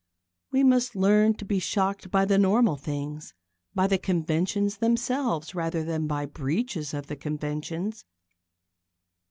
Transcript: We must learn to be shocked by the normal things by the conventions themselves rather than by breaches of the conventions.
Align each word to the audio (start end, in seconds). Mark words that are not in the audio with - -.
We 0.51 0.63
must 0.63 0.95
learn 0.95 1.35
to 1.35 1.45
be 1.45 1.59
shocked 1.59 2.09
by 2.09 2.25
the 2.25 2.39
normal 2.39 2.75
things 2.75 3.35
by 3.75 3.85
the 3.85 3.99
conventions 3.99 4.77
themselves 4.77 5.53
rather 5.53 5.83
than 5.83 6.07
by 6.07 6.25
breaches 6.25 6.95
of 6.95 7.05
the 7.05 7.15
conventions. 7.15 8.03